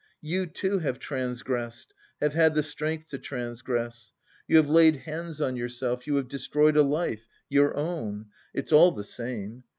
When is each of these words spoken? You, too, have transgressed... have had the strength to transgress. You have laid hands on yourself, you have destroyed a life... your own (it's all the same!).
You, 0.23 0.47
too, 0.47 0.79
have 0.79 0.97
transgressed... 0.97 1.93
have 2.21 2.33
had 2.33 2.55
the 2.55 2.63
strength 2.63 3.09
to 3.11 3.19
transgress. 3.19 4.13
You 4.47 4.57
have 4.57 4.67
laid 4.67 4.95
hands 4.95 5.39
on 5.39 5.55
yourself, 5.55 6.07
you 6.07 6.15
have 6.15 6.27
destroyed 6.27 6.75
a 6.75 6.81
life... 6.81 7.27
your 7.49 7.75
own 7.77 8.25
(it's 8.51 8.71
all 8.71 8.91
the 8.93 9.03
same!). 9.03 9.63